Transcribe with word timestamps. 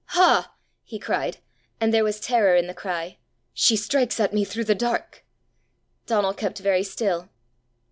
"Ha!" 0.17 0.51
he 0.83 0.97
cried, 0.97 1.37
and 1.79 1.93
there 1.93 2.03
was 2.03 2.19
terror 2.19 2.55
in 2.55 2.65
the 2.65 2.73
cry, 2.73 3.19
"she 3.53 3.75
strikes 3.75 4.19
at 4.19 4.33
me 4.33 4.43
through 4.43 4.63
the 4.65 4.73
dark!" 4.73 5.23
Donal 6.07 6.33
kept 6.33 6.57
very 6.57 6.81
still. 6.81 7.29